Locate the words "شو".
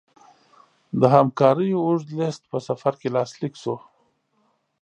3.61-3.75